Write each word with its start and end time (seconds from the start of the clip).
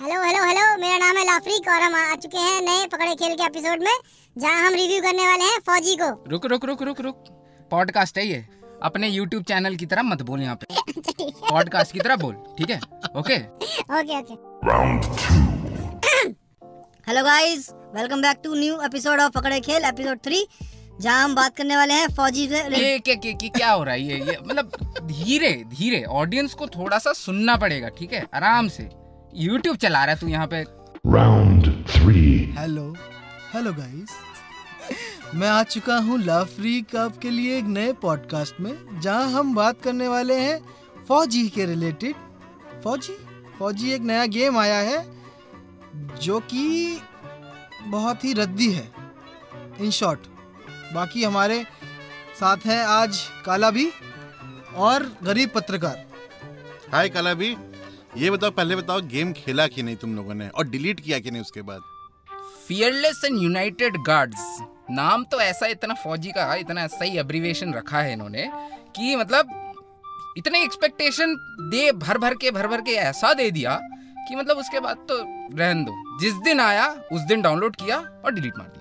Hello 0.00 0.22
hello 0.22 0.42
hello 0.44 0.64
मेरा 0.80 0.96
नाम 0.98 1.16
है 1.16 1.24
लाफरीक 1.26 1.68
और 1.68 1.80
हम 1.82 1.94
आ 1.94 2.14
चुके 2.14 2.38
हैं 2.38 2.60
नए 2.62 2.86
पकड़े 2.92 3.14
खेल 3.14 3.34
के 3.36 3.44
एपिसोड 3.46 3.82
में 3.84 3.96
जहाँ 4.36 4.66
हम 4.66 4.74
रिव्यू 4.74 5.00
करने 5.02 5.26
वाले 5.26 5.44
हैं 5.44 5.58
फौजी 5.66 5.94
को। 6.02 6.08
रुक 6.30 6.46
रुक 6.46 6.64
रुक 6.64 6.82
रुक 6.82 7.00
रुक। 7.00 7.24
पॉडकास्ट 7.70 8.18
है 8.18 8.26
ये। 8.26 8.44
अपने 8.82 9.08
यूट्यूब 9.08 9.42
चैनल 9.44 9.76
की 9.76 9.86
तरह 9.86 10.02
मत 10.02 10.22
बोल 10.30 10.40
यहाँ 10.42 10.56
पे। 10.56 10.66
पॉडकास्ट 11.50 11.92
की 11.92 12.00
तरह 12.00 12.16
बोल 12.16 12.34
ठीक 12.58 12.70
है? 12.70 12.80
Okay 13.18 13.36
okay 13.98 14.18
okay 14.18 14.34
hello 17.08 17.22
guys 17.24 17.68
welcome 17.94 18.22
back 18.22 18.40
to 18.44 18.54
new 18.54 18.80
episode 18.84 19.20
of 19.20 19.32
पकड़े 19.34 19.60
खेल 19.60 19.84
एपिसोड 19.84 20.18
थ्री 20.24 20.46
जहाँ 21.00 21.24
हम 21.24 21.34
बात 21.34 21.56
करने 21.56 21.76
वाले 21.76 21.94
हैं 21.94 22.08
फौजी 22.08 22.46
से 22.48 22.62
ये 22.76 22.98
क्या 22.98 23.14
क्या 23.14 23.32
क्या 23.32 23.48
क्या 23.48 23.70
हो 23.70 23.82
रहा 23.84 23.94
है? 23.94 24.02
ये 24.02 24.16
ये 24.20 24.36
मतलब 24.46 24.70
धीरे 25.02 25.52
धीरे 25.68 26.02
ऑडियंस 26.04 26.54
को 26.54 26.66
थोड़ा 26.66 26.98
सा 26.98 27.12
सुनना 27.12 27.56
पड़ेगा 27.56 27.88
ठीक 27.88 28.12
है? 28.12 28.26
आराम 28.34 28.68
से। 28.68 28.88
यूट्यूब 29.34 29.76
चला 29.76 30.04
रहा 30.04 30.14
है 30.14 30.20
तू 30.20 30.28
यहाँ 30.28 30.46
पे। 30.46 30.64
Round 31.08 31.68
three. 31.90 32.58
Hello 32.58 32.94
hello 33.54 33.72
guys 33.72 34.16
मैं 35.34 35.48
आ 35.48 35.62
चुका 35.62 35.96
हूँ 35.98 36.18
लव 36.18 36.44
फ्री 36.44 36.80
कप 36.82 37.18
के 37.22 37.30
लिए 37.30 37.58
एक 37.58 37.64
नए 37.64 37.92
पॉडकास्ट 37.92 38.60
में 38.60 39.00
जहाँ 39.00 39.30
हम 39.30 39.54
बात 39.54 39.80
करने 39.82 40.08
वाले 40.08 40.34
हैं 40.34 40.60
फौजी 41.08 41.48
के 41.48 41.64
रिलेटेड 41.66 42.14
फौजी? 42.84 43.16
फौजी 43.58 43.92
एक 43.92 44.00
नया 44.00 44.26
गेम 44.26 44.58
आया 44.58 44.78
है 44.78 45.04
जो 46.22 46.40
कि 46.40 47.00
बहुत 47.86 48.24
ही 48.24 48.32
रद्दी 48.32 48.72
है। 48.72 48.90
इन 49.80 49.90
शॉर्ट 49.90 50.20
बाकी 50.94 51.22
हमारे 51.24 51.62
साथ 52.40 52.66
हैं 52.66 52.82
आज 52.86 53.18
काला 53.46 53.70
भी 53.70 53.88
और 54.76 55.02
गरीब 55.22 55.50
पत्रकार। 55.54 56.04
हाय 56.92 57.08
कला 57.08 57.34
भी 57.34 57.56
ये 58.16 58.30
बताओ 58.30 58.50
पहले 58.50 58.76
बताओ 58.76 59.00
गेम 59.06 59.32
खेला 59.32 59.66
कि 59.66 59.82
नहीं 59.82 59.96
तुम 59.96 60.14
लोगों 60.16 60.34
ने 60.34 60.48
और 60.48 60.68
डिलीट 60.68 61.00
किया 61.00 61.18
कि 61.18 61.30
नहीं 61.30 61.42
उसके 61.42 61.62
बाद? 61.62 61.80
फियरलेस 62.68 63.20
एंड 63.24 63.42
यूनाइटेड 63.42 63.96
गार्ड्स 64.06 64.58
नाम 64.90 65.24
तो 65.24 65.40
ऐसा 65.40 65.66
इतना 65.66 65.94
फौजी 65.94 66.30
का 66.30 66.54
इतना 66.54 66.86
सही 66.86 67.18
एब्रीवेशन 67.18 67.74
रखा 67.74 68.00
है 68.00 68.12
इन्होंने 68.12 68.48
कि 68.96 69.16
मतलब 69.16 69.54
इतने 70.38 70.62
एक्सपेक्टेशन 70.64 71.34
दे 71.70 71.90
भर 71.92 72.18
भर 72.18 72.34
के 72.34 72.50
भर 72.50 72.66
भर 72.66 72.80
के 72.80 72.92
ऐसा 73.04 73.32
दे 73.32 73.50
दिया 73.50 73.78
कि 74.28 74.36
मतलब 74.36 74.58
उसके 74.58 74.80
बाद 74.80 74.96
तो 75.08 75.22
रहन 75.58 75.84
दो। 75.84 76.18
जिस 76.20 76.34
दिन 76.44 76.60
आया 76.60 76.86
उस 77.12 77.20
दिन 77.20 77.42
डाउनलोड 77.42 77.76
किया 77.76 77.98
और 78.24 78.34
डिलीट 78.34 78.58
मार 78.58 78.66
दिया। 78.66 78.77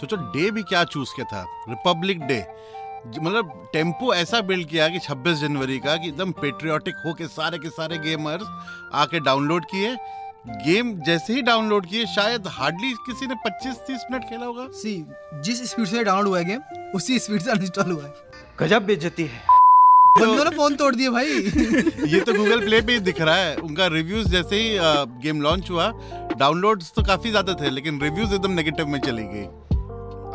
सोचो 0.00 0.16
डे 0.32 0.50
भी 0.50 0.62
क्या 0.64 0.84
चूज़ 0.86 1.14
किया 1.16 1.24
था? 1.32 1.46
रिपब्लिक 1.68 2.20
डे 2.22 2.44
मतलब 3.16 3.50
टेंपो 3.72 4.12
ऐसा 4.14 4.40
बिल्ड 4.40 4.68
किया 4.68 4.88
कि 4.88 4.98
26 5.00 5.40
जनवरी 5.40 5.78
का 5.78 5.96
कि 5.96 6.08
एकदम 6.08 6.32
पेट्रियाटिक 6.32 6.94
हो 7.06 7.12
के 7.14 7.26
सारे 7.28 7.58
के 7.58 7.68
सारे 7.70 7.98
गेमर्स 7.98 8.46
आके 8.94 9.20
डाउनलोड 9.20 9.64
किए। 9.64 9.96
गेम 10.64 10.94
जैसे 11.02 11.34
ही 11.34 11.42
डाउनलोड 11.42 11.86
किए 11.86 12.06
शायद 12.06 12.46
हार्डली 12.48 12.92
किसी 13.06 13.26
ने 13.26 13.34
25-30 13.46 14.04
मिनट 14.10 14.24
खेला 14.28 14.46
होगा। 14.46 14.66
सी 14.72 14.94
जिस 15.44 15.70
स्पीड 15.70 15.86
से 15.86 16.04
डाउनलोड 16.04 16.28
हुआ 16.28 16.38
है 16.38 16.44
गेम 16.44 16.90
उसी 16.94 17.18
स्पीड 17.18 17.42
से 17.42 17.50
अनइंस्टॉल 17.50 17.90
हुआ 17.92 18.04
है। 18.04 18.12
गजब 18.60 18.86
बेइज्जती 18.86 19.24
है। 19.24 19.42
बंदों 20.20 20.44
ने 20.44 20.50
फ़ोन 20.50 20.76
तोड़ 20.76 20.94
दिए 20.94 21.10
भाई। 21.10 21.28
ये 22.12 22.20
तो 22.20 22.32
गूगल 22.34 22.60
प्ले 22.60 22.80
पे 22.82 22.92
ही 22.92 23.00
दिख 23.00 23.20
रहा 23.20 23.36
है। 23.36 23.54
उनका 23.56 23.86
रिव्यूज़ 23.86 24.28
जैसे 24.28 24.56
ही 24.56 24.76
गेम 25.22 25.42
लॉन्च 25.42 25.70
हुआ 25.70 25.90
डाउनलोड्स 26.36 26.92
तो 26.92 27.02
काफ़ी 27.02 27.30
ज़्यादा 27.30 27.54
थे 27.54 27.70
लेकिन 27.70 28.00
रिव्यूज़ 28.00 28.34
एकदम 28.34 28.52
नेगेटिव 28.52 28.86
में 28.86 29.00
चली 29.00 29.24
गई। 29.24 29.46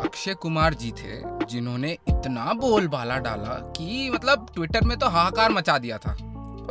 अक्षय 0.04 0.34
कुमार 0.34 0.74
जी 0.74 0.92
थे 0.92 1.14
जिन्होंने 1.46 1.92
इतना 1.92 2.54
बोलबाला 2.54 3.18
डाला 3.18 3.54
कि 3.78 4.10
मतलब 4.14 4.48
ट्विटर 4.56 4.82
में 4.84 4.98
तो 4.98 5.08
हाहाकार 5.08 5.52
मचा 5.52 5.78
दिया 5.78 5.98
था। 5.98 6.18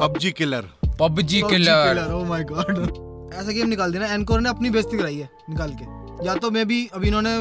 PUBG 0.00 0.31
killer. 0.32 0.69
PUBG 1.00 1.43
killer. 1.43 2.12
Oh 2.12 2.25
my 2.28 2.44
God 2.44 2.78
ऐसा 3.34 3.53
गेम 3.53 3.69
निकाल 3.69 3.93
दिया 3.93 4.03
ना 4.03 4.15
एनकोर 4.15 4.41
ने 4.41 4.48
अपनी 4.48 4.70
बेइज्जती 4.70 4.98
कराई 4.98 5.16
है 5.16 5.28
निकाल 5.50 5.72
के। 5.82 5.84
या 6.26 6.34
तो 6.34 6.50
मैं 6.50 6.66
भी 6.69 6.87
अभी 6.94 7.09
इन्होंने 7.09 7.37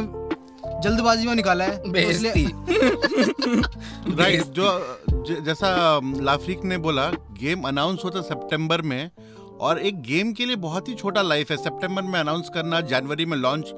जल्दबाजी 0.84 1.28
में 1.28 1.35
निकाला 1.35 1.66
है 1.66 1.78
तो 1.78 1.91
बेइज्जती। 1.91 2.46
राइट 4.22 4.44
जो 4.44 4.97
ज- 5.09 5.46
जैसा 5.46 6.00
लाफ्रिक 6.03 6.63
ने 6.63 6.78
बोला 6.78 7.06
गेम 7.41 7.62
अनाउंस 7.62 8.02
होता 8.06 8.22
सितंबर 8.22 8.81
में 8.81 9.12
और 9.61 9.79
एक 9.79 10.01
गेम 10.01 10.31
के 10.33 10.45
लिए 10.45 10.55
बहुत 10.57 10.88
ही 10.89 10.94
छोटा 10.95 11.22
लाइफ 11.22 11.51
है। 11.51 11.57
सितंबर 11.57 12.01
में 12.01 12.19
अनाउंस 12.19 12.49
करना 12.53 12.79
जनवरी 12.83 13.25
में 13.25 13.38
launch 13.38 13.73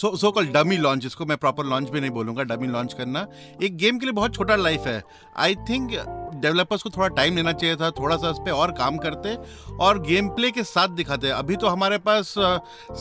so 0.00 0.16
so 0.16 0.30
call 0.32 0.46
dummy 0.48 0.76
launch 0.76 1.06
इसको 1.06 1.26
मैं 1.26 1.36
प्रॉपर 1.36 1.64
लॉन्च 1.64 1.90
भी 1.90 2.00
नहीं 2.00 2.10
बोलूँगा 2.10 2.42
डमी 2.44 2.66
लॉन्च 2.68 2.92
करना। 2.92 3.26
एक 3.62 3.76
गेम 3.76 3.98
के 3.98 4.06
लिए 4.06 4.12
बहुत 4.12 4.34
छोटा 4.34 4.56
लाइफ 4.56 4.86
है। 4.86 5.02
आई 5.36 5.54
थिंक 5.68 5.90
डेवलपर्स 6.34 6.82
को 6.82 6.90
थोड़ा 6.90 7.08
टाइम 7.08 7.36
लेना 7.36 7.52
चाहिए 7.52 7.76
था 7.76 7.90
थोड़ा 7.90 8.16
सा 8.16 8.30
इस 8.30 8.38
पर 8.38 8.50
और 8.52 8.72
काम 8.72 8.96
करते 8.98 9.34
और 9.76 9.98
गेम 10.02 10.28
प्ले 10.30 10.50
के 10.50 10.62
साथ 10.64 10.88
दिखाते। 10.96 11.30
अभी 11.30 11.56
तो 11.56 11.66
हमारे 11.68 11.98
पास 12.00 12.34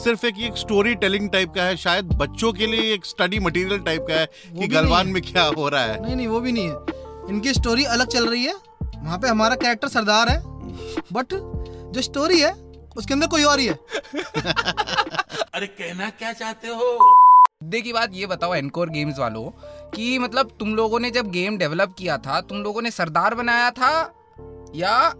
सिर्फ़ 0.03 0.25
एक 0.25 0.39
एक 0.39 0.57
स्टोरी 0.57 0.95
टेलिंग 0.95 1.29
टाइप 1.29 1.53
का 1.55 1.63
है 1.63 1.75
शायद 1.77 2.13
बच्चों 2.15 2.51
के 2.53 2.67
लिए 2.67 2.93
एक 2.93 3.05
स्टडी 3.05 3.39
मटेरियल 3.39 3.79
टाइप 3.79 4.05
का 4.07 4.19
है 4.19 4.25
कि 4.59 4.67
गलवान 4.67 5.07
में 5.07 5.21
क्या 5.21 5.43
हो 5.47 5.69
रहा 5.69 5.83
है। 5.83 6.01
नहीं 6.01 6.15
नहीं 6.15 6.27
वो 6.27 6.39
भी 6.39 6.51
नहीं 6.51 6.69
है। 6.69 7.29
इनकी 7.29 7.53
स्टोरी 7.53 7.83
अलग 7.85 8.07
चल 8.07 8.27
रही 8.29 8.43
है। 8.43 8.53
वहाँ 8.95 9.17
पे 9.17 9.27
हमारा 9.27 9.55
कैरेक्टर 9.55 9.87
सरदार 9.87 10.29
है 10.29 10.41
बट 11.13 11.33
जो 11.91 12.01
स्टोरी 12.01 12.39
है 12.39 12.51
उसके 12.97 13.13
अंदर 13.13 13.27
कोई 13.27 13.43
और 13.43 13.59
ही 13.59 13.65
है। 13.65 13.79
मुद्दे 17.63 17.81
की 17.81 17.93
बात 17.93 18.09
ये 18.13 18.25
बताओ 18.25 18.55
एनकोर 18.55 18.89
गेम्स 18.89 19.19
वालों 19.19 19.49
कि 19.89 20.19
मतलब 20.19 20.51
तुम 20.59 20.75
लोगों 20.75 20.99
ने 20.99 21.11
जब 21.11 21.31
गेम 21.31 21.57
डेवलप 21.57 21.95
किया 21.97 22.17
था 22.17 22.41
तुम 22.41 22.57
लोगों 22.57 22.81
ने 22.81 22.91
सरदार 22.91 23.35
बनाया 23.35 23.71
था 23.71 24.13
या 24.75 25.13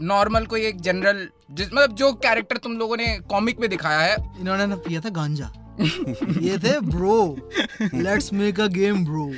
नॉर्मल 0.00 0.46
कोई 0.46 0.66
एक 0.66 0.80
जनरल 0.80 1.28
जिस 1.50 1.66
मतलब 1.66 1.92
जो 1.92 2.12
कैरेक्टर 2.12 2.56
तुम 2.56 2.72
लोगों 2.72 2.96
ने 2.96 3.18
कॉमिक 3.18 3.60
में 3.60 3.70
दिखाया 3.70 3.98
है? 3.98 4.16
इन्होंने 4.40 4.66
ना 4.66 4.76
पिया 4.76 5.00
था 5.00 5.08
गांजा। 5.08 5.50
ये 6.40 6.58
थे 6.58 6.80
bro 6.80 7.50
let's 7.82 8.32
make 8.32 8.60
a 8.60 8.66
game 8.66 9.04
bro 9.04 9.30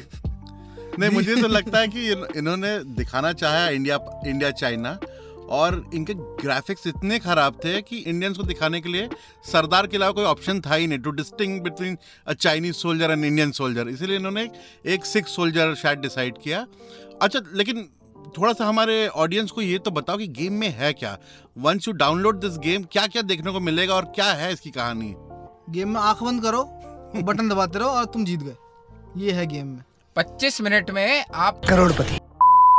नहीं 0.99 1.11
मुझे 1.11 1.37
तो 1.43 1.49
लगता 1.49 1.79
है 1.79 1.89
कि 1.89 2.11
इन्होंने 2.37 2.79
दिखाना 2.85 3.33
चाहा 3.33 3.69
इंडिया 3.69 3.99
इंडिया 4.27 4.51
चाइना 4.51 4.99
और 5.51 5.91
इनके 5.95 6.15
ग्राफिक्स 6.15 6.87
इतने 6.87 7.19
खराब 7.19 7.61
थे 7.65 7.81
कि 7.83 7.99
इंडियंस 7.99 8.37
को 8.37 8.43
दिखाने 8.43 8.81
के 8.81 8.89
लिए 8.89 9.09
सरदार 9.53 9.87
के 9.87 9.97
अलावा 9.97 10.13
कोई 10.13 10.25
ऑप्शन 10.25 10.61
था 10.61 10.75
ही 10.75 10.87
नहीं 10.87 10.99
to 10.99 11.11
distinguish 11.11 11.61
between 11.61 11.97
a 12.27 12.33
Chinese 12.33 12.75
soldier 12.75 13.11
and 13.11 13.25
Indian 13.25 13.53
soldier 13.53 13.89
इसीलिए 13.89 14.17
इन्होंने 14.17 14.51
एक 14.87 15.05
सिख 15.05 15.27
सोल्जर 15.27 15.75
शायद 15.75 15.99
डिसाइड 15.99 16.39
किया। 16.39 16.67
अच्छा 17.23 17.41
लेकिन 17.55 17.89
थोड़ा 18.39 18.53
सा 18.53 18.67
हमारे 18.67 19.07
ऑडियंस 19.09 19.51
को 19.51 19.63
ये 19.63 19.79
तो 19.79 19.91
बताओ 19.91 20.17
कि 20.17 20.27
गेम 20.29 20.53
में 20.53 20.69
है 20.69 20.93
क्या? 20.93 21.19
Once 21.59 21.89
you 21.89 21.95
download 21.95 22.41
this 22.41 22.59
game 22.59 22.83
क्या 22.83 23.07
क्या 23.07 23.23
देखने 23.23 23.53
को 23.53 23.61
मिलेगा 23.61 23.95
और 23.95 24.05
क्या 24.05 24.33
है 24.33 24.53
इसकी 24.53 24.71
कहानी? 24.71 25.15
गेम 25.71 25.89
में 25.89 26.01
आँख 26.01 26.23
बंद 26.23 26.43
करो 26.43 26.63
बटन 27.23 27.49
दबाते 27.49 27.79
रहो 27.79 27.89
और 27.89 28.05
तुम 28.05 28.25
जीत 28.25 28.41
गए। 28.41 28.57
ये 29.17 29.33
है 29.33 29.47
गेम 29.47 29.67
में। 29.67 29.85
25 30.17 30.61
मिनट 30.61 30.91
में 30.91 31.25
आप 31.35 31.61
करोड़पति। 31.69 32.21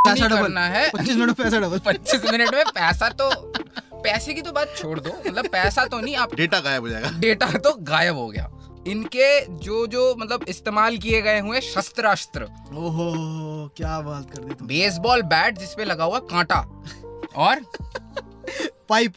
पैसा 0.10 0.28
डबल 0.28 0.42
करना 0.42 0.66
है। 0.68 0.90
पच्चीस 0.90 1.16
मिनट 1.16 1.28
में 1.28 1.34
पैसा 1.34 1.60
डबल 1.60 1.80
25 1.80 2.26
मिनट 2.32 2.54
में 2.56 2.64
पैसा 2.66 3.10
तो 3.10 3.30
पैसे 4.04 4.34
की 4.34 4.42
तो 4.42 4.52
बात 4.52 4.74
छोड़ 4.78 5.00
दो। 5.00 5.10
मतलब 5.28 5.48
पैसा 5.48 5.86
तो 5.86 6.00
नहीं 6.00 6.16
आप 6.16 6.36
डेटा 6.36 6.60
गायब 6.60 6.82
हो 6.82 6.90
जाएगा। 6.90 7.10
डेटा 7.20 7.52
तो 7.58 7.74
गायब 7.84 8.16
हो 8.16 8.28
गया। 8.28 8.50
इनके 8.88 9.46
जो 9.58 9.86
जो 9.88 10.16
मतलब 10.20 10.46
इस्तेमाल 10.48 10.98
किए 10.98 11.22
गए 11.22 11.40
हुए 11.40 11.62
शस्त्रास्त्र। 11.62 12.44
ओहो 12.44 13.12
क्या 13.78 14.00
बात 14.02 14.32
कर 14.32 14.44
दी 14.44 14.66
बेसबॉल 14.66 15.22
बैट 15.22 15.58
जिसपे 15.58 15.86
लगा 15.86 16.04
हुआ 16.04 16.20
कांटा। 16.32 16.60
और? 17.38 17.62
पाइप। 18.90 19.14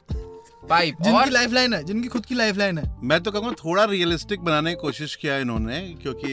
पाइप 0.68 0.96
जिनकी 1.02 1.18
और? 1.18 1.30
लाइफ 1.30 1.52
लाइन 1.52 1.72
है 1.74 1.82
जिनकी 1.84 2.08
खुद 2.08 2.26
की 2.26 2.34
लाइफ 2.34 2.56
लाइन 2.56 2.78
है। 2.78 2.84
मैं 3.02 3.20
तो 3.20 3.30
कहूँगा 3.30 3.52
थोड़ा 3.52 3.84
रियलिस्टिक 3.84 4.40
बनाने 4.40 4.70
की 4.70 4.76
कोशिश 4.76 5.14
किया 5.16 5.36
इन्होंने 5.36 5.80
क्योंकि 6.02 6.32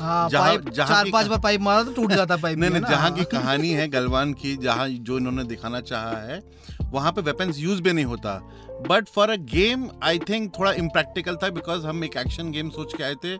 हाँ 0.00 0.28
जहाँ- 0.30 0.70
चार 0.70 1.10
पाँच 1.12 1.26
बार 1.26 1.38
पाइप 1.38 1.60
मारा 1.60 1.82
तो 1.82 1.92
टूट 1.92 2.12
जाता 2.12 2.36
पाइप 2.36 2.58
नहीं 2.60 2.70
नहीं 2.70 2.82
जहाँ 2.82 3.10
की। 3.10 3.24
कहानी 3.24 3.70
है 3.70 3.88
गलवान 3.88 4.32
की 4.32 4.56
जहाँ 4.56 4.88
जो 4.88 5.18
इन्होंने 5.18 5.44
दिखाना 5.44 5.80
चाहा 5.80 6.16
है 6.22 6.42
वहाँ 6.92 7.12
पे 7.12 7.20
वेपन्स 7.20 7.58
यूज़ 7.58 7.82
भी 7.82 7.92
नहीं 7.92 8.04
होता। 8.04 8.34
But 8.88 9.08
for 9.08 9.30
a 9.30 9.36
game 9.52 9.88
I 10.02 10.18
think 10.18 10.52
थोड़ा 10.58 10.72
इम्प्रैक्टिकल 10.72 11.36
था 11.36 11.48
बिकॉज़ 11.50 11.86
हम 11.86 12.04
एक 12.04 12.16
एक्शन 12.16 12.50
गेम 12.50 12.70
सोच 12.70 12.92
के 12.96 13.04
आए 13.04 13.14
थे 13.24 13.36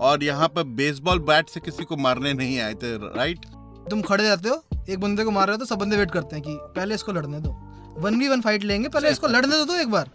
और 0.00 0.24
यहाँ 0.24 0.48
पर 0.48 0.62
बेसबॉल 0.80 1.18
बैट 1.28 1.48
से 1.48 1.60
किसी 1.60 1.84
को 1.84 1.96
मारने 1.96 2.32
नहीं 2.32 2.58
आए 2.60 2.74
थे 2.74 2.96
राइट 2.96 3.44
तुम 3.90 4.02
खड़े 4.02 4.24
रहते 4.24 4.48
हो? 4.48 4.62
एक 4.90 5.00
बंदे 5.00 5.24
को 5.24 5.30
मार 5.30 5.46
रहे 5.46 5.54
हो 5.54 5.58
तो 5.58 5.64
सब 5.64 5.78
बंदे 5.78 5.96
वेट 5.96 6.10
करते 6.10 6.36
हैं 6.36 6.44
कि 6.44 6.56
पहले 6.76 6.94
इसको 6.94 7.12
लड़ने 7.12 7.40
दो। 7.40 7.50
वन 7.98 8.18
वी 8.18 8.28
वन 8.28 8.40
फाइट 8.40 8.64
लेंगे 8.64 8.88
पहले 8.88 9.10
इसको 9.10 9.26
लड़ने 9.26 9.56
दो 9.56 9.64
तो 9.64 9.76
एक 9.76 9.90
बार। 9.90 10.10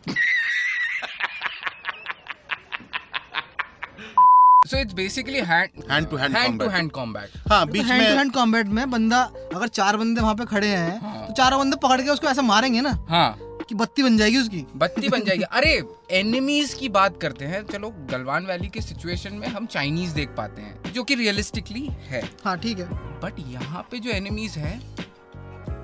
So 4.67 4.77
it's 4.77 4.93
basically 4.93 5.39
hand 5.39 5.83
Hand 5.89 6.07
to 6.11 6.19
hand 6.19 6.35
hand 6.35 6.59
to 6.59 6.65
combat. 6.65 6.73
Hand 6.73 6.91
combat 6.91 7.31
हाँ 7.49 7.65
बीच 7.67 7.85
हैंड 7.85 8.03
टू 8.03 8.09
में 8.09 8.17
हैंड 8.17 8.31
कॉम्बैट 8.33 8.67
में 8.67 8.89
बंदा 8.91 9.19
अगर 9.55 9.67
चार 9.67 9.97
बंदे 9.97 10.21
वहाँ 10.21 10.35
पे 10.35 10.45
खड़े 10.45 10.67
हैं 10.67 11.01
हाँ। 11.01 11.27
तो 11.27 11.33
चारों 11.33 11.59
बंदे 11.59 11.77
पकड़ 11.83 12.01
के 12.01 12.09
उसको 12.09 12.27
ऐसा 12.27 12.41
मारेंगे 12.41 12.81
ना 12.81 12.97
हाँ। 13.09 13.37
कि 13.69 13.75
बत्ती 13.75 14.03
बन 14.03 14.17
जाएगी 14.17 14.37
उसकी। 14.37 14.65
बत्ती 14.75 15.09
बन 15.09 15.23
जाएगी। 15.23 15.43
अरे 15.43 15.83
एनिमीज 16.11 16.73
की 16.73 16.89
बात 16.89 17.19
करते 17.21 17.45
हैं 17.45 17.65
चलो 17.67 17.89
गलवान 18.11 18.45
वैली 18.45 18.67
के 18.67 18.81
सिचुएशन 18.81 19.33
में 19.33 19.47
हम 19.47 19.65
चाइनीज़ 19.65 20.13
देख 20.15 20.29
पाते 20.29 20.61
हैं। 20.61 20.84
जो 20.95 21.03
कि 21.03 21.15
रियलिस्टिकली 21.15 21.85
है। 22.09 22.21
हाँ 22.45 22.57
ठीक 22.59 22.79
है। 22.79 22.87
बट 23.21 23.39
यहाँ 23.49 23.87
पे 23.91 23.99
जो 23.99 24.11
एनिमीज 24.11 24.57
हैं 24.57 24.77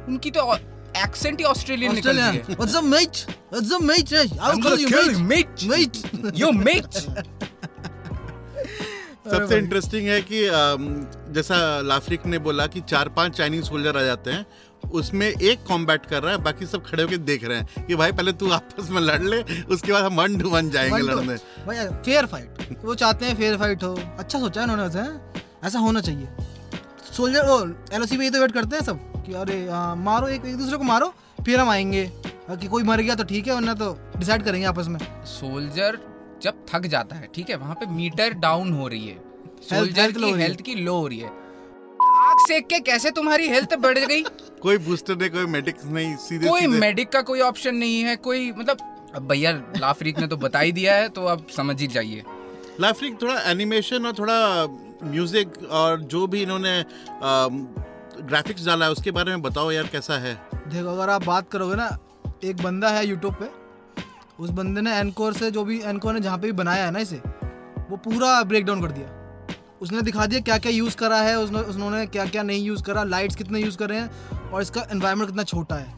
उनकी 0.08 0.32
तो 0.32 0.54
एक्सेंट 0.98 1.40
ही 1.40 1.46
ऑस्ट्रेलियन 1.46 1.94
निकल 1.96 2.18
रही 2.18 2.22
ऑस्ट्रेलिया 2.22 2.50
है 2.50 2.56
what's 2.56 2.76
up 2.76 2.84
mate 2.84 3.18
what's 3.54 3.72
up 3.74 3.82
mate 3.82 4.14
I 4.14 4.52
will 4.52 4.64
call 4.64 4.80
you 4.82 4.88
mate 5.28 5.64
mate 5.64 5.98
mate. 6.46 6.64
Mate 6.66 6.86
सबसे 9.32 9.58
इंटरेस्टिंग 9.58 10.08
है 10.08 10.22
कि 10.32 10.40
जैसा 11.34 11.58
लाफ्रिक 11.82 12.26
ने 12.26 12.38
बोला 12.48 12.66
कि 12.68 12.82
चार 12.90 13.10
पाँच 13.18 13.38
चाइनीज़ 13.38 13.66
सोल्जर 13.66 13.98
आ 13.98 14.02
जाते 14.04 14.32
हैं 14.32 14.46
उसमें 14.92 15.28
एक 15.28 15.64
कॉम्बैट 15.68 16.06
कर 16.06 16.24
रहा 16.24 16.32
है 16.32 16.42
बाकी 16.44 16.66
सब 16.66 16.86
खड़े 16.86 17.04
होकर 17.04 17.18
देख 17.18 17.44
रहे 17.44 17.58
हैं 17.58 17.86
कि 17.88 17.96
भाई 17.96 18.12
पहले 18.12 18.32
तू 18.34 18.50
आपस 18.52 18.90
में 18.90 19.02
लड़ 19.02 19.22
ले 19.24 19.42
उसके 19.66 19.92
बाद 19.92 20.04
हम 20.04 20.16
वन 20.16 20.38
टू 20.40 20.50
वन 20.50 20.70
जाएँगे 20.70 21.02
लड़ने। 21.02 21.36
भाई 21.66 21.86
फेयर 22.06 22.26
फाइट 22.26 22.84
वो 22.86 22.96
चाहते 22.96 23.26
हैं 23.26 23.36
फेयर 23.36 23.58
फाइट 23.58 23.84
हो। 23.84 23.94
अच्छा 24.20 24.40
सोचा 24.40 24.62
है 24.62 24.68
उन्होंने 24.68 25.68
ऐसा 25.68 25.80
होना 25.80 26.02
चाहिए। 26.02 26.28
सोल्जर 27.14 27.48
वो 27.48 27.60
एलओसी 27.96 28.18
पे 28.18 28.24
ये 28.24 28.30
तो 28.32 28.42
वेट 28.42 28.52
करते 28.52 28.76
हैं 28.76 28.84
सब 28.84 29.24
कि 29.26 29.34
अरे 29.34 29.68
हाँ, 29.70 29.96
मारो 29.96 30.28
एक 30.28 30.46
एक 30.46 30.56
दूसरे 30.58 30.78
को 30.78 30.84
मारो 30.84 31.14
फिर 31.46 31.60
हम 31.60 31.70
आएँगे। 31.70 32.12
कि 32.52 32.68
कोई 32.68 32.84
मर 32.84 33.02
गया 33.02 33.16
तो 33.16 33.24
ठीक 33.24 33.48
है 33.48 33.56
वरना 33.56 33.74
तो 33.74 33.92
डिसाइड 34.18 34.44
करेंगे 34.44 34.66
आपस 34.68 34.88
में। 34.88 35.00
सोल्जर 35.26 35.98
जब 36.44 36.66
थक 36.70 36.86
जाता 36.86 37.16
है 37.16 37.30
ठीक 37.36 37.50
है 37.50 37.56
वहाँ 37.56 37.76
पे 37.76 37.86
मीटर 37.86 38.34
डाउन 38.34 38.72
हो 38.74 38.88
रही 38.88 39.08
है। 39.08 39.18
सोल्जर 39.70 40.12
की। 40.12 40.32
हेल्थ 40.34 40.62
की 40.62 40.76
लो 40.76 40.98
हो 40.98 41.08
रही 41.08 41.20
है। 41.20 41.41
सेक 42.52 42.68
के 42.68 42.80
कैसे 42.82 43.12
तुम्हारी 43.12 43.48
हेल्थ 43.48 43.74
बढ़ 43.80 43.98
गई? 43.98 44.24
कोई 44.62 44.78
बूस्टर 44.80 45.16
नहीं 45.18 45.30
कोई 45.30 45.46
मेडिक्स 45.48 45.86
नहीं 45.88 46.16
सीधे 46.20 46.48
कोई 46.48 46.62
सीधे। 46.62 46.80
मेडिक 46.80 47.10
का 47.10 47.22
कोई 47.22 47.40
ऑप्शन 47.42 47.76
नहीं 47.76 48.02
है 48.04 48.16
कोई 48.26 48.52
मतलब 48.52 48.78
अब 49.16 49.28
भैया 49.28 49.52
लाफ्रिक 49.78 50.20
ने 50.20 50.28
तो 50.28 50.38
बता 50.38 50.60
ही 50.60 50.72
दिया 50.72 50.96
है 50.96 51.08
तो 51.10 51.26
आप 51.28 51.48
समझ 51.56 51.80
ही 51.82 51.88
जाइए। 51.88 52.24
लाफ्रिक 52.80 53.22
थोड़ा 53.22 53.40
एनिमेशन 53.52 54.06
और 54.06 54.14
थोड़ा 54.20 54.66
म्यूज़िक 55.04 55.58
और 55.72 56.02
जो 56.14 56.26
भी 56.28 56.42
इन्होंने 56.42 56.74
ग्राफिक्स 57.24 58.66
डाला 58.66 58.86
है 58.86 58.92
उसके 58.92 59.12
बारे 59.12 59.32
में 59.32 59.42
बताओ 59.42 59.72
यार 59.72 59.88
कैसा 59.92 60.18
है? 60.20 60.34
देखो 60.68 60.90
अगर 60.90 61.10
आप 61.10 61.26
बात 61.26 61.50
करोगे 61.52 61.76
ना 61.76 61.88
एक 62.44 62.62
बंदा 62.64 62.90
है 62.90 63.08
यूट्यूब 63.08 63.34
पे 63.42 63.50
उस 64.40 64.50
बंदे 64.52 64.82
ने 64.82 64.98
एनकोर 65.00 65.34
से 65.34 65.52
जो 65.52 65.64
भी 65.66 65.80
एनकोर 65.86 66.14
ने 66.14 66.20
जहाँ 66.20 66.38
पे 66.38 66.48
भी 66.48 66.54
बनाया 66.60 66.86
है 66.86 66.92
ना 66.92 67.00
इसे 67.00 67.22
वो 67.90 67.98
पूरा 68.00 68.42
ब्रेक 68.44 68.66
डाउन 68.66 68.82
कर 68.82 68.92
दिया। 68.92 69.08
उसने 69.82 70.02
दिखा 70.02 70.26
दिया 70.26 70.42
क्या 70.42 70.58
क्या 70.58 70.72
यूज़ 70.72 70.96
करा 70.96 71.18
है 71.18 71.38
उसने 71.40 71.60
उन्होंने 71.60 72.06
क्या 72.08 72.26
क्या 72.26 72.44
नहीं 72.44 72.64
यूज़ 72.64 72.84
करा 72.84 73.04
लाइट्स 73.04 73.36
कितने 73.36 73.60
यूज़ 73.60 73.78
कर 73.78 73.90
रहे 73.90 74.00
हैं 74.00 74.50
और 74.52 74.62
इसका 74.62 74.82
एनवायरनमेंट 74.92 75.30
कितना 75.30 75.44
छोटा 75.44 75.76
है 75.76 75.94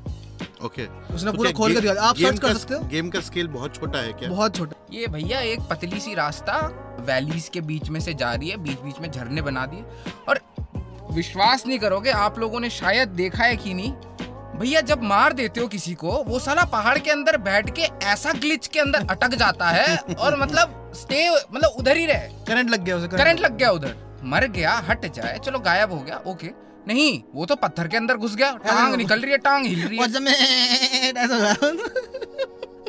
ओके 0.64 0.86
okay. 0.86 1.16
उसने 1.16 1.32
पूरा 1.32 1.52
खोल 1.52 1.74
के 1.74 1.82
दिया। 1.82 1.94
आप 2.02 2.16
search 2.16 2.40
कर 2.40 2.54
सकते 2.54 2.74
हो। 2.74 2.84
गेम 2.84 3.10
का 3.10 3.20
स्केल 3.20 3.48
बहुत 3.48 3.76
छोटा 3.76 4.00
है 4.00 4.14
क्या 4.14 4.30
बहुत 4.30 4.56
छोटा 4.56 4.86
ये 4.94 5.08
भैया 5.08 5.40
एक 5.40 5.62
पतली 5.62 6.00
सी 6.00 6.14
रास्ता 6.14 6.58
वैलीज 7.00 7.50
के 7.54 7.62
बीच 7.62 7.90
में 7.90 8.00
से 8.00 8.14
जा 8.14 8.34
रही 8.34 8.50
है 8.50 8.58
बीच 8.58 8.80
बीच 8.80 9.00
में 9.02 9.12
झरने 9.12 9.42
बना 9.42 9.66
दिए 9.66 9.84
और 10.30 10.40
विश्वास 11.12 11.68
नहीं 11.68 11.80
करोगे 11.80 12.10
आप 12.10 12.40
लोगों 12.40 12.60
ने 12.60 12.70
शायद 12.70 13.10
देखा 13.10 13.44
है 13.44 13.58
कि 13.58 13.74
नहीं 13.74 13.92
भैया 14.60 14.82
जब 14.82 15.04
मार 15.04 15.34
देते 15.34 15.62
हो 15.62 15.68
किसी 15.68 15.94
को 15.94 16.24
वो 16.24 16.40
साला 16.40 16.64
पहाड़ 16.64 16.98
के 16.98 17.12
अंदर 17.12 17.38
बैठ 17.38 17.70
के 17.70 17.82
ऐसा 18.06 18.34
ग्लिच 18.34 18.68
के 18.68 18.80
अंदर 18.80 19.08
अटक 19.10 19.36
जाता 19.36 19.70
है 19.70 19.98
और 19.98 20.40
मतलब 20.42 20.80
स्टे 20.96 21.30
मतलब 21.30 21.76
उधर 21.80 21.98
ही 21.98 22.06
रहे। 22.06 22.28
करंट 22.48 22.70
लग 22.70 22.84
गया 22.86 22.96
उसे 22.98 23.08
करंट 23.08 23.40
लग 23.40 23.58
गया 23.58 23.72
उधर। 23.72 23.96
मर 24.26 24.48
गया 24.50 24.72
हट 24.90 25.06
जाए। 25.14 25.40
चलो 25.46 25.60
गायब 25.62 25.92
हो 25.92 26.00
गया 26.00 26.22
ओके 26.28 26.50
नहीं 26.88 27.22
वो 27.36 27.46
तो 27.46 27.56
पत्थर 27.56 27.88
के 27.88 27.98
अंदर 27.98 28.18
घुस 28.18 28.36
गया 28.36 28.52
टांग 28.60 28.96
निकल 28.96 29.20
रही 29.20 29.32
है 29.32 29.38
टांग 29.40 29.66
हिल 29.66 29.88
रही 29.88 29.98
है। 29.98 30.04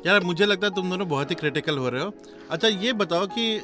यार 0.06 0.20
मुझे 0.22 0.46
लगता 0.46 0.66
है 0.66 0.74
तुम 0.74 0.90
दोनों 0.90 1.08
बहुत 1.08 1.30
ही 1.30 1.34
क्रिटिकल 1.34 1.78
हो 1.78 1.88
रहे 1.88 2.02
हो। 2.02 2.12
अच्छा 2.50 2.68
ये 2.68 2.92
बताओ 2.94 3.26
कि 3.28 3.60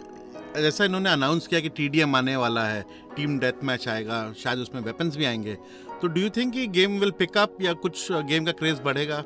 जैसा 0.56 0.84
इन्होंने 0.84 1.10
अनाउंस 1.10 1.46
किया 1.46 1.60
कि 1.60 1.68
टीडीएम 1.68 2.16
आने 2.16 2.36
वाला 2.36 2.64
है 2.64 2.84
टीम 3.16 3.38
डेथ 3.38 3.64
मैच 3.64 3.88
आएगा 3.88 4.22
शायद 4.38 4.58
उसमें 4.58 4.80
वेपन्स 4.82 5.16
भी 5.16 5.24
आएँगे। 5.24 5.54
तो 6.02 6.08
डू 6.08 6.20
यू 6.20 6.28
थिंक 6.28 6.52
कि 6.54 6.66
गेम 6.68 6.98
विल 7.00 7.10
पिक 7.18 7.36
अप 7.38 7.56
या 7.62 7.72
कुछ 7.82 8.06
गेम 8.12 8.44
का 8.44 8.52
क्रेज 8.52 8.80
बढ़ेगा? 8.84 9.22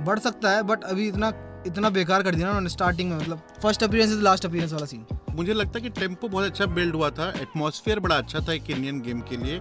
बढ़ 0.00 0.18
सकता 0.18 0.50
है 0.50 0.62
बट 0.62 0.84
अभी 0.84 1.08
इतना 1.08 1.30
इतना 1.66 1.90
बेकार 1.90 2.22
कर 2.22 2.34
दिया 2.34 2.46
ना 2.46 2.50
उन्होंने 2.50 2.68
स्टार्टिंग 2.70 3.10
में 3.10 3.16
मतलब 3.16 3.42
first 3.62 3.82
appearance 3.84 4.12
is 4.12 4.22
last 4.22 4.46
appearance 4.46 4.72
वाला 4.72 4.86
सीन 4.86 5.06
मुझे 5.36 5.54
लगता 5.54 5.78
है 5.78 5.82
कि 5.82 5.90
टेंपो 6.00 6.28
बहुत 6.28 6.44
अच्छा 6.44 6.66
बिल्ड 6.68 6.94
हुआ 6.94 7.10
था 7.10 7.28
एटमॉस्फेयर 7.38 8.00
बड़ा 8.00 8.16
अच्छा 8.16 8.40
था 8.40 8.52
एक 8.52 8.70
इंडियन 8.70 9.00
गेम 9.02 9.20
के 9.22 9.36
लिए। 9.36 9.58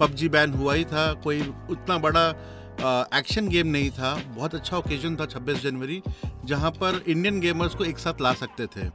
पबजी 0.00 0.28
बैन 0.28 0.52
हुआ 0.54 0.74
ही 0.74 0.84
था, 0.84 1.12
कोई 1.14 1.40
उतना 1.70 1.98
बड़ा 1.98 2.28
एक्शन 3.18 3.48
गेम 3.48 3.66
नहीं 3.66 3.90
था। 3.90 4.14
बहुत 4.26 4.54
अच्छा 4.54 4.76
ओकेजन 4.76 5.16
था 5.16 5.26
26 5.28 5.62
जनवरी, 5.62 6.02
जहाँ 6.44 6.70
पर 6.72 7.02
इंडियन 7.06 7.40
गेमर्स 7.40 7.74
को 7.74 7.84
एक 7.84 7.98
साथ 7.98 8.20
ला 8.22 8.32
सकते 8.34 8.66
थे। 8.66 8.88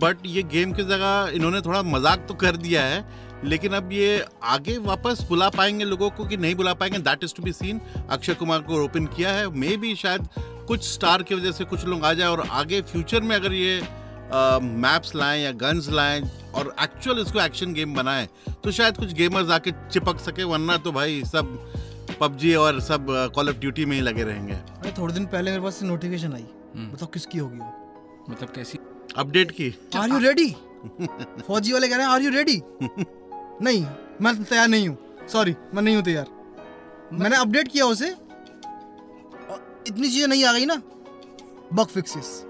बट 0.00 0.26
ये 0.26 0.42
गेम 0.44 0.72
की 0.72 0.82
जगह 0.84 1.30
इन्होंने 1.34 1.60
थोड़ा 1.60 1.82
मज़ाक 1.84 2.24
तो 2.28 2.34
कर 2.34 2.56
दिया 2.56 2.82
है, 2.84 3.04
लेकिन 3.44 3.72
अब 3.72 3.92
ये 3.92 4.24
आगे 4.44 4.76
वापस 4.80 5.24
बुला 5.28 5.48
पाएँगे 5.50 5.84
लोगों 5.84 6.10
को 6.10 6.24
कि 6.24 6.36
नहीं 6.36 6.54
बुला 6.54 6.74
पाएँगे 6.74 6.98
that 7.00 7.24
is 7.24 7.34
to 7.34 7.42
be 7.42 7.52
seen 7.52 7.80
Akshay 8.10 8.34
Kumar 8.34 8.60
को 8.62 8.84
ओपन 8.84 9.06
किया 9.08 9.32
है 9.32 9.50
मे 9.54 9.76
भी 9.76 9.94
शायद 9.96 10.28
कुछ 10.68 10.84
स्टार 10.84 11.22
की 11.22 11.34
वजह 11.34 11.52
से 11.52 11.64
कुछ 11.64 11.84
लोग 11.86 12.04
आ 12.04 12.12
जाए 12.12 12.28
और 12.28 12.46
आगे 12.50 12.80
फ्यूचर 12.82 13.20
में 13.20 13.34
अगर 13.36 13.52
ये 13.52 13.80
मैप्स 14.82 15.14
लाएँ 15.14 15.42
या 15.42 15.50
गन्स 15.60 15.88
लाएँ 15.90 16.20
और 16.54 16.74
एक्चुअल 16.82 17.18
इसको 17.20 17.40
एक्शन 17.40 17.72
गेम 17.74 17.94
बनाएँ 17.94 18.28
तो 18.64 18.70
शायद 18.70 18.96
कुछ 18.96 19.12
गेमर्स 19.14 19.50
आके 19.50 19.70
चिपक 19.88 20.20
सके 20.20 20.44
वरना 20.44 20.76
तो 20.76 20.92
भाई 20.92 21.22
सब 21.26 21.58
पबजी 22.20 22.54
और 22.54 22.80
सब 22.80 23.06
कॉल 23.34 23.48
ऑफ़ 23.48 23.56
ड्यूटी 23.56 23.84
में 23.84 23.96
ही 23.96 24.02
लगे 24.02 24.22
रहेंगे। 24.22 24.54
अरे 24.54 24.92
थोड़े 24.98 25.14
दिन 25.14 25.26
पहले 25.26 25.50
मेरे 25.50 25.62
पास 25.62 25.82
नोटिफिकेशन 25.82 26.32
आई। 26.32 26.46
बताओ 26.76 27.08
किसकी 27.08 27.38
होगी 27.38 27.58
वो? 27.58 27.72
मतलब 28.30 28.52
कैसी? 28.54 28.78
अपडेट 29.16 29.50
की। 29.50 29.74
आर 29.96 30.08
यू 30.08 30.18
रेडी 30.18 30.48
फौजी 31.46 31.72
वाले 31.72 31.88
कह 31.88 31.96
रहे 31.96 32.06
हैं 32.06 32.12
आर 32.12 32.22
यू 32.22 32.30
रेडी 32.30 32.60
नहीं 32.84 33.84
मैं 34.22 34.42
तैयार 34.44 34.68
नहीं 34.68 34.88
हूँ। 34.88 34.98
सॉरी 35.28 35.54
मैं 35.74 35.82
नहीं 35.82 35.96
हूँ 35.96 36.04
तैयार। 36.04 36.26
मैंने 37.12 37.36
अपडेट 37.36 37.68
किया 37.68 37.86
उसे 37.86 38.14
इतनी 39.88 40.08
चीज़ें 40.08 40.26
नहीं 40.28 40.44
आ 40.44 40.52
गई 40.52 40.64
ना। 40.66 40.82
बग 41.74 41.86
फिक्सेस 41.86 42.42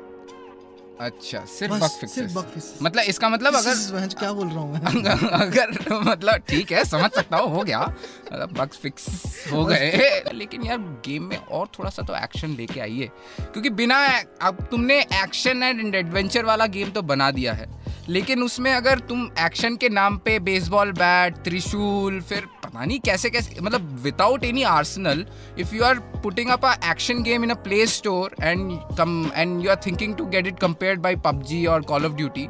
अच्छा 1.00 1.38
सिर्फ़ 1.48 1.72
बग 1.72 1.80
सिर्फ़ 1.80 2.00
फिक्सेस 2.00 2.32
बग 2.34 2.42
फिक्सेस 2.44 2.78
मतलब 2.82 3.04
इसका 3.08 3.28
मतलब 3.28 3.54
अगर 3.56 4.06
क्या 4.18 4.32
बोल 4.32 4.48
रहा 4.48 4.58
हूँ 4.58 4.72
मैं? 4.72 4.80
अगर 5.40 5.70
मतलब 6.08 6.42
ठीक 6.48 6.72
है 6.72 6.84
समझ 6.84 7.10
सकता 7.10 7.36
हूँ 7.36 7.50
हो 7.54 7.62
गया। 7.62 7.80
मतलब 7.80 8.52
बग्स 8.58 8.78
फिक्स 8.78 9.06
हो 9.52 9.64
गए। 9.64 10.22
लेकिन 10.32 10.62
यार 10.62 10.78
गेम 11.06 11.22
में 11.22 11.36
और 11.36 11.68
थोड़ा 11.78 11.90
सा 11.90 12.02
तो 12.02 12.14
एक्शन 12.16 12.54
लेके 12.56 12.80
आइए। 12.80 13.10
क्योंकि 13.40 13.70
बिना 13.70 13.96
अब 14.42 14.66
तुमने 14.70 15.00
एक्शन 15.00 15.62
एंड 15.62 15.94
एडवेंचर 15.94 16.44
वाला 16.44 16.66
गेम 16.76 16.90
तो 16.90 17.02
बना 17.02 17.30
दिया 17.30 17.52
है। 17.52 17.70
लेकिन 18.08 18.42
उसमें 18.42 18.72
अगर 18.72 18.98
तुम 19.08 19.28
एक्शन 19.40 19.76
के 19.76 19.88
नाम 19.88 20.16
पे 20.18 20.38
बेसबॉल 20.46 20.92
बैट 20.92 21.36
त्रिशूल 21.44 22.20
फिर 22.20 22.46
पता 22.74 22.84
नहीं 22.84 22.98
कैसे 23.04 23.30
कैसे 23.30 23.60
मतलब 23.62 23.88
without 24.02 24.44
any 24.44 24.62
arsenal 24.72 25.24
if 25.58 25.74
you 25.74 25.82
are 25.84 25.98
putting 26.22 26.50
up 26.50 26.64
a 26.64 26.74
action 26.90 27.22
game 27.22 27.44
in 27.44 27.50
a 27.50 27.54
Play 27.64 27.86
Store 27.86 28.36
and 28.42 28.70
come 28.98 29.30
and 29.34 29.64
you 29.64 29.70
are 29.70 29.80
thinking 29.86 30.14
to 30.16 30.26
get 30.36 30.46
it 30.46 30.58
compared 30.60 31.00
by 31.00 31.16
PUBG 31.26 31.64
और 31.66 31.82
Call 31.92 32.06
of 32.06 32.12
Duty 32.22 32.48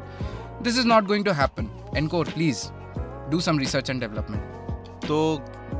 this 0.65 0.77
is 0.79 0.85
not 0.89 1.07
going 1.07 1.23
to 1.27 1.31
happen. 1.37 1.65
Encore 1.99 2.25
please 2.25 2.59
do 3.31 3.39
some 3.45 3.57
research 3.61 3.89
and 3.93 4.03
development. 4.03 4.43
तो 5.07 5.17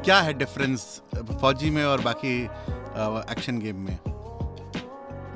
क्या 0.06 0.18
है 0.22 0.34
difference 0.38 0.82
Fauji 1.42 1.70
में 1.70 1.84
और 1.86 2.02
बाकी 2.02 2.34
action 3.34 3.60
game 3.60 3.76
में? 3.86 3.98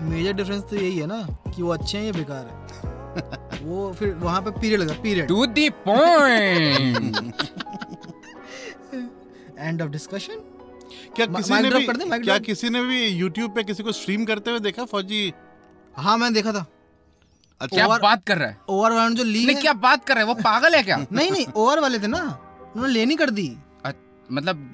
major 0.09 0.33
difference 0.33 0.63
तो 0.69 0.75
यही 0.75 0.97
है 0.97 1.05
ना 1.07 1.21
कि 1.55 1.61
वो 1.61 1.69
अच्छे 1.73 1.97
हैं 1.97 2.05
या 2.05 2.11
बेकार 2.11 2.45
है। 2.47 2.55
वो 3.63 3.91
फिर 3.99 4.13
वहाँ 4.23 4.41
पे 4.41 4.51
पीरियड 4.59 4.79
लगा 4.81 5.01
period 5.03 5.31
to 5.31 5.39
the 5.59 5.69
point! 5.87 7.33
End 9.67 9.81
of 9.81 9.89
discussion 9.89 10.33
क्या 11.15 11.25
किसी 11.25 11.53
ने 11.53 11.69
भी 11.69 11.85
कर 11.85 11.97
दें, 11.97 12.21
क्या 12.21 12.37
किसी 12.39 12.69
ने 12.69 12.81
भी 12.81 13.07
यूट्यूब 13.07 13.55
पे 13.55 13.63
किसी 13.63 13.83
को 13.83 13.91
स्ट्रीम 13.91 14.25
करते 14.25 14.51
हुए 14.51 14.59
देखा 14.59 14.85
फौजी? 14.85 15.33
हाँ 15.97 16.17
मैंने 16.17 16.33
देखा 16.33 16.51
था। 16.51 16.65
अच्छा। 17.61 17.77
क्या 17.77 17.87
Over- 17.87 18.01
बात 18.01 18.23
कर 18.27 18.37
रहा 18.37 18.47
है? 18.47 18.57
ओवर 18.69 18.91
वाले 18.91 19.15
जो 19.15 19.23
ली 19.23 19.45
नहीं 19.45 19.55
क्या 19.55 19.73
बात 19.73 20.05
कर 20.05 20.13
रहा 20.13 20.23
है? 20.23 20.27
वो 20.27 20.33
पागल 20.33 20.75
है 20.75 20.83
क्या? 20.83 20.97
नहीं 21.11 21.31
नहीं 21.31 21.45
ओवर 21.55 21.79
वाले 21.79 21.99
थे 21.99 22.07
ना। 22.07 22.39
उन्होंने 22.75 22.93
लेनी 22.93 23.15
कर 23.15 23.29
दी। 23.29 23.57
मतलब 24.31 24.71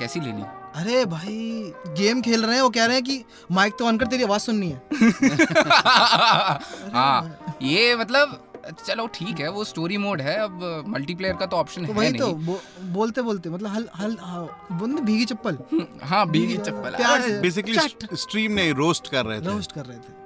कैसी 0.00 0.20
लेनी? 0.20 0.42
अरे 0.74 1.04
भाई 1.04 1.72
गेम 1.98 2.20
खेल 2.22 2.44
रहे 2.44 2.54
हैं 2.54 2.62
वो 2.62 2.70
कह 2.70 2.84
रहे 2.84 2.96
हैं 2.96 3.04
कि 3.04 3.24
माइक 3.52 3.74
तो 3.78 3.86
ऑन 3.86 3.98
कर 3.98 4.06
तेरी 4.06 4.22
आवाज़ 4.22 4.42
सुननी 4.42 4.70
है। 4.70 4.82
हाँ 6.94 7.38
ये 7.62 7.96
मतलब 7.96 8.47
चलो 8.86 9.06
ठीक 9.06 9.40
है 9.40 9.50
वो 9.50 9.64
स्टोरी 9.64 9.96
मोड 9.96 10.20
है 10.20 10.36
अब 10.38 10.84
मल्टीप्लेयर 10.88 11.34
का 11.34 11.46
तो 11.46 11.56
ऑप्शन 11.56 11.86
तो 11.86 11.92
है 11.92 11.98
वही 11.98 12.12
तो 12.12 12.32
बो, 12.32 12.60
बोलते 12.82 13.22
बोलते 13.22 13.50
मतलब 13.50 13.70
हल 13.70 13.88
हल 13.96 14.16
हाँ, 14.20 14.68
बोलते 14.72 15.02
भीगी 15.02 15.24
चप्पल। 15.24 15.58
हाँ 16.02 16.28
बीगी 16.30 16.56
चप्पल 16.56 16.96
बेसिकली 17.42 18.16
स्ट्रीम 18.16 18.52
नहीं 18.52 18.74
रोस्ट 18.74 19.10
कर 19.10 19.24
रहे 19.26 19.40
थे। 19.40 19.46
रोस्ट 19.46 19.72
कर 19.72 19.84
रहे 19.84 19.98
थे। 19.98 20.16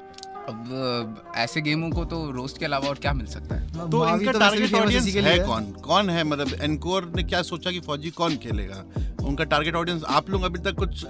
अब 0.49 1.23
ऐसे 1.37 1.61
गेमों 1.61 1.91
को 1.91 2.05
तो 2.05 2.31
रोस्ट 2.31 2.59
के 2.59 2.65
अलावा 2.65 2.89
और 2.89 2.99
क्या 2.99 3.13
मिल 3.13 3.27
सकता 3.27 3.55
है? 3.55 3.91
तो 3.91 4.09
इनका 4.09 4.33
तो 4.33 4.39
भी 4.39 4.39
टारगेट 4.39 4.75
ऑडियंस 4.75 5.07
है 5.07 5.39
कौन? 5.39 5.71
कौन 5.85 6.11
है 6.11 6.25
मतलब 6.25 6.63
एनकोर 6.63 7.13
ने 7.17 7.23
क्या 7.23 7.43
सोचा 7.43 7.71
कि 7.71 7.81
फौजी 7.81 8.11
कौन 8.11 8.37
खेलेगा? 8.37 8.85
उनका 9.27 9.45
टारगेट 9.45 9.75
ऑडियंस 9.75 10.05
आप 10.09 10.31
लोग 10.31 10.43
अभी 10.43 10.59
तक 10.59 10.75
कुछ 10.79 11.05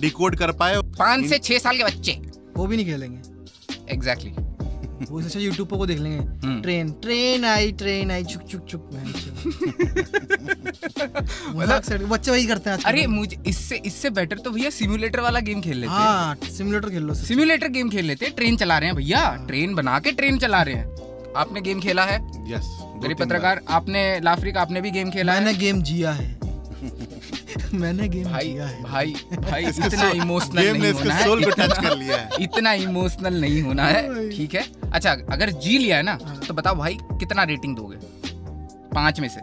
डिकोड 0.00 0.36
कर 0.38 0.52
पाए 0.52 0.80
पाँच 0.98 1.26
से 1.26 1.38
छह 1.38 1.58
साल 1.58 1.76
के 1.76 1.84
बच्चे। 1.84 2.20
वो 2.56 2.66
भी 2.66 2.76
नहीं 2.76 2.86
खेलेंगे। 2.86 3.92
एग्जैक्टली 3.94 4.34
वो 5.10 5.20
सोचा 5.22 5.40
यूट्यूब 5.40 5.68
पर 5.68 5.76
वो 5.76 5.86
देख 5.86 5.98
लेंगे। 5.98 6.18
हम्म। 6.46 6.60
ट्रेन 6.62 6.90
ट्रेन 7.02 7.44
आई 7.44 7.72
ट्रेन 7.72 8.10
आई 8.10 8.24
चुक 8.24 8.42
चुक 8.42 8.64
चुक 8.66 8.90
चो। 8.92 9.30
बच्चे 12.06 12.30
वही 12.30 12.46
करते 12.46 12.70
हैं 12.70 12.78
अरे 12.86 13.06
मुझे 13.06 13.36
इससे 13.46 13.76
इससे 13.86 14.10
बेटर 14.10 14.38
तो 14.38 14.50
भैया 14.50 14.70
सिम्युलेटर 14.70 15.20
वाला 15.20 15.40
गेम 15.40 15.60
खेल 15.60 15.78
लेते 15.78 15.92
हैं। 15.92 15.98
हाँ 15.98 16.36
सिमुलेटर 16.56 16.90
खेल 16.90 17.02
लो 17.02 17.14
सिम्युलेटर 17.14 17.68
गेम 17.68 17.90
खेल 17.90 18.04
लेते 18.04 18.26
हैं 18.26 18.34
ट्रेन 18.34 18.56
चला 18.56 18.78
रहे 18.78 18.88
हैं 18.88 18.96
भैया। 18.96 19.44
ट्रेन 19.46 19.74
बना 19.74 19.98
के 19.98 20.12
ट्रेन 20.12 20.38
चला 20.38 20.62
रहे 20.62 20.74
हैं। 20.74 21.32
आपने 21.36 21.60
गेम 21.60 21.80
खेला 21.80 22.04
है? 22.04 22.16
यस 22.52 22.66
गरीब 23.02 23.16
पत्रकार 23.16 23.60
आपने 23.68 24.20
लाफ्रिक 24.20 24.56
आपने 24.56 24.80
भी 24.80 24.90
गेम 24.90 25.10
खेला 25.10 25.32
मैंने 25.32 25.52
है 25.52 25.58
गेम 25.58 25.82
जिया 25.82 26.12
है। 26.12 26.35
मैंने 27.80 28.08
गेम 28.08 28.24
भाई 28.24 28.48
जिया 28.48 28.66
है। 28.66 28.82
भाई 28.82 29.14
भाई 29.40 29.64
इतना 29.86 30.08
इमोशनल 30.12 30.62
गेम 30.62 30.72
ने 30.72 30.78
नहीं 30.80 30.90
इसके 30.90 31.02
होना 31.02 31.14
है। 31.14 31.24
सोल 31.24 31.42
इतना- 31.42 31.68
टच 31.70 31.78
कर 31.78 31.96
लिया 31.96 32.16
है। 32.16 32.28
इतना 32.42 32.72
इमोशनल 32.84 33.40
नहीं 33.40 33.60
होना 33.62 33.84
है 33.86 34.28
ठीक 34.30 34.54
है? 34.54 34.64
अच्छा 34.92 35.12
अगर 35.32 35.50
जी 35.64 35.76
लिया 35.78 35.96
है 35.96 36.02
ना 36.02 36.18
हाँ। 36.24 36.38
तो 36.48 36.54
बताओ 36.54 36.74
भाई 36.74 36.98
कितना 37.20 37.42
रेटिंग 37.52 37.76
दोगे? 37.76 37.96
पाँच 38.94 39.20
में 39.20 39.28
से। 39.28 39.40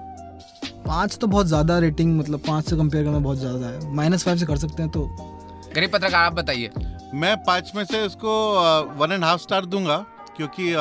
पाँच 0.87 1.17
तो 1.17 1.27
बहुत 1.27 1.47
ज़्यादा 1.47 1.77
रेटिंग 1.79 2.17
मतलब 2.19 2.39
पाँच 2.47 2.69
से 2.69 2.75
कंपेयर 2.75 3.03
करना 3.05 3.19
बहुत 3.19 3.37
ज़्यादा 3.37 3.67
है। 3.67 3.93
माइनस 3.95 4.23
फाइव 4.23 4.37
से 4.37 4.45
कर 4.45 4.57
सकते 4.57 4.83
हैं 4.83 4.91
तो। 4.91 5.05
गरीब 5.75 5.89
पत्रकार 5.93 6.25
आप 6.25 6.33
बताइए। 6.33 6.69
मैं 7.15 7.35
पाँच 7.43 7.71
में 7.75 7.83
से 7.85 8.05
इसको 8.05 8.33
वन 8.99 9.11
एंड 9.11 9.23
हाफ़ 9.23 9.41
स्टार 9.41 9.65
दूँगा 9.65 9.97
क्योंकि 10.37 10.73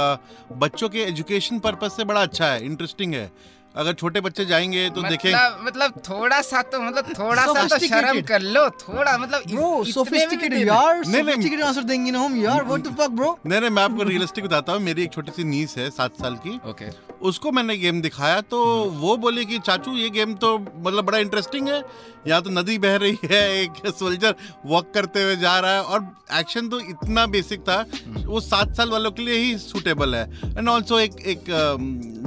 बच्चों 0.59 0.89
के 0.89 0.99
एजुकेशन 1.03 1.59
पर्पज 1.59 1.91
से 1.91 2.05
बड़ा 2.05 2.23
अच्छा 2.23 2.47
है 2.47 2.65
इंटरेस्टिंग 2.65 3.15
है। 3.15 3.31
अगर 3.75 3.93
छोटे 3.95 4.21
बच्चे 4.21 4.45
जाएँगे 4.45 4.89
तो 4.89 5.01
मतलब, 5.01 5.11
देखें 5.11 5.31
मतलब 5.31 5.65
मतलब 5.67 6.03
थोड़ा 6.09 6.41
सा 6.43 6.63
तो 6.63 6.81
मतलब 6.81 7.13
थोड़ा 7.19 7.45
सा 7.45 7.65
तो 7.67 7.79
शर्म 7.87 8.21
कर 8.23 8.43
लो 8.43 8.69
थोड़ा 8.81 9.17
मतलब 9.19 9.43
ब्रो 9.43 9.53
इतने 9.53 9.63
में 9.63 9.85
भी 9.85 9.93
सोफिस्टिकेटेड 9.93 10.67
यार। 10.69 11.03
सोफिस्टिकेटेड 11.05 11.63
आंसर 11.63 11.83
देंगे 11.85 12.11
ना 12.11 12.21
हम 12.21 12.37
यार 12.43 12.65
व्हाट 12.65 12.81
द 12.81 12.97
फक 13.01 13.11
ब्रो 13.13 13.39
नहीं 13.47 13.61
नहीं 13.61 13.71
मैं 13.71 13.83
आपको 13.83 14.03
रियलिस्टिक 14.03 14.45
बताता 14.45 14.73
हूँ 14.73 14.81
मेरी 14.83 15.03
एक 15.03 15.13
छोटी 15.13 15.33
सी 15.33 15.45
नीस 15.45 15.77
है 15.79 15.89
सात 15.93 16.21
साल 16.21 16.37
की। 16.47 16.59
ओके 16.71 16.91
उसको 17.23 17.51
मैंने 17.53 17.77
गेम 17.79 18.01
दिखाया 18.03 18.41
तो 18.43 18.59
वो 19.01 19.17
बोले 19.17 19.45
कि 19.45 19.59
चाचू 19.61 19.93
ये 19.97 20.09
गेम 20.11 20.35
तो 20.35 20.57
मतलब 20.59 21.05
बड़ा 21.05 21.19
इंटरेस्टिंग 21.19 21.69
है। 21.69 21.83
यहाँ 22.27 22.43
तो 22.43 22.51
नदी 22.51 22.79
बह 22.79 22.97
रही 22.97 23.19
है 23.25 23.43
एक 23.61 23.87
सोल्जर 23.89 24.35
वॉक 24.67 24.93
करते 24.95 25.23
हुए 25.23 25.37
जा 25.37 25.59
रहा 25.59 25.73
है 25.73 25.83
और 25.83 26.07
एक्शन 26.39 26.69
तो 26.69 26.81
इतना 26.81 27.27
बेसिक 27.27 27.61
था 27.61 27.85
वो 28.27 28.41
सात 28.43 28.77
साल 28.77 28.91
वालों 28.91 29.11
के 29.11 29.23
लिए 29.23 29.39
ही 29.39 29.57
सूटेबल 29.59 30.15
है। 30.15 30.25
एंड 30.59 30.69
ऑल्सो 30.69 30.99
एक 31.01 31.21
एक 31.27 31.45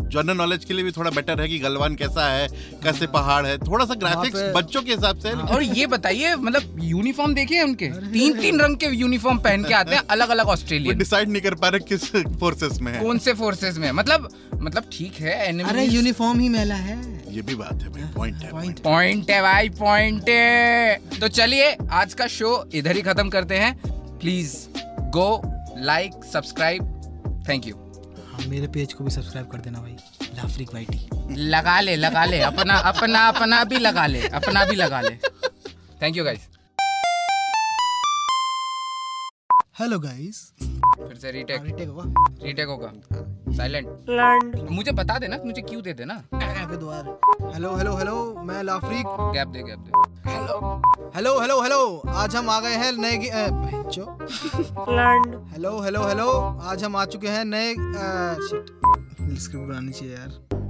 जनरल 0.05 0.37
नॉलेज 0.37 0.65
के 0.65 0.73
लिए 0.73 0.83
भी 0.83 0.91
थोड़ा 0.91 1.11
बेटर 1.11 1.41
है 1.41 1.47
कि 1.47 1.59
गलवान 1.59 1.95
कैसा 1.95 2.27
है 2.29 2.47
कैसे 2.83 3.07
पहाड़ 3.09 3.45
है। 3.45 3.57
थोड़ा 3.59 3.85
सा 3.85 3.93
ग्राफिक्स 3.95 4.41
बच्चों 4.55 4.81
के 4.81 4.91
हिसाब 4.91 5.19
से। 5.19 5.31
और 5.31 5.63
ये 5.63 5.87
बताइए 5.87 6.35
मतलब 6.37 6.77
यूनिफॉर्म 6.83 7.33
देखिए 7.33 7.61
उनके। 7.63 7.87
तीन 8.11 8.39
तीन 8.39 8.59
रंग 8.61 8.77
के 8.77 8.87
यूनिफॉर्म 8.95 9.37
पहन 9.39 9.63
के 9.63 9.73
आते 9.73 9.95
हैं 9.95 10.01
अलग 10.11 10.29
अलग 10.29 10.47
ऑस्ट्रेलिया 10.47 10.93
डिसाइड 10.95 11.29
नहीं 11.29 11.41
कर 11.41 11.55
पा 11.55 11.67
रहे 11.67 11.87
किस 11.87 12.05
फोर्सेस 12.39 12.79
में 12.81 12.91
है। 12.93 13.03
कौन 13.03 13.17
से 13.19 13.33
फोर्सेस 13.33 13.77
में? 13.77 13.91
मतलब 13.91 14.29
मतलब 14.55 14.89
ठीक 14.91 15.19
है 15.19 15.63
अरे 15.63 15.85
यूनिफॉर्म 15.85 16.39
ही 16.39 16.49
मेला 16.49 16.75
है। 16.75 16.97
ये 17.29 17.41
भी 17.41 17.55
बात 17.55 17.81
है 17.83 17.89
भाई 17.89 18.03
पॉइंट 18.15 18.35
है 18.35 18.51
पॉइंट 18.51 18.79
पॉइंट 18.79 19.31
है 19.31 19.41
भाई 19.41 19.69
पॉइंट 19.79 20.29
है। 20.29 20.95
तो 21.19 21.27
चलिए 21.29 21.75
आज 21.93 22.13
का 22.13 22.27
शो 22.29 22.51
इधर 22.73 22.95
ही 22.95 23.01
खत्म 23.01 23.29
करते 23.29 23.55
हैं। 23.57 23.75
Please 24.19 24.55
go 25.11 25.41
like 25.77 26.23
subscribe 26.33 27.43
thank 27.49 27.67
you 27.67 27.75
हाँ 28.35 28.45
मेरे 28.49 28.67
पेज 28.67 28.93
को 28.93 29.03
भी 29.03 29.11
सब्सक्राइब 29.11 29.47
कर 29.47 29.57
देना 29.57 29.79
भाई 29.81 29.95
लाफ्रिक 30.35 30.73
वाइटी 30.73 31.35
लगा 31.49 31.79
ले 31.79 31.95
लगा 31.95 32.23
ले 32.25 32.39
अपना 32.43 32.73
अपना 32.89 33.19
अपना 33.27 33.63
भी 33.63 33.77
लगा 33.77 34.05
ले 34.07 34.27
अपना 34.29 34.63
भी 34.65 34.75
लगा 34.75 34.99
ले। 35.01 35.15
Thank 36.01 36.17
you 36.17 36.23
guys 36.23 36.47
hello 39.79 39.99
guys 39.99 40.41
फिर 40.59 41.15
से 41.21 41.31
रीटेक 41.31 41.63
रीटेक 41.63 41.87
होगा। 41.89 42.03
रीटेक 42.43 42.67
होगा। 42.67 42.91
साइलेंट 43.57 43.87
लैंड 44.09 44.69
मुझे 44.69 44.91
बता 44.91 45.17
देना 45.19 45.37
मुझे 45.45 45.61
क्यों 45.61 45.81
दे 45.83 45.93
देना? 45.93 46.21
हेलो 46.35 47.75
हेलो 47.77 47.95
हेलो 47.97 48.17
मैं 48.43 48.63
लाफ्रिक। 48.63 49.05
गैप 49.35 49.47
दे 49.47 49.63
गैप 49.63 49.79
दे। 49.79 50.04
हेलो 50.27 50.59
हेलो 51.15 51.31
हेलो 51.39 51.59
हेलो 51.61 51.79
आज 52.21 52.35
हम 52.35 52.49
आ 52.49 52.59
गए 52.59 52.75
हैं 52.83 52.91
नए 52.97 53.17
हेलो 55.53 55.79
हेलो 55.81 56.01
हेलो 56.07 56.27
आज 56.71 56.83
हम 56.83 56.95
आ 56.95 57.05
चुके 57.15 57.27
हैं 57.35 57.43
नए 57.45 57.73
शिट 58.47 58.69
स्क्रिप्ट 59.43 59.67
बनानी 59.67 59.91
चाहिए 59.91 60.13
यार। 60.15 60.64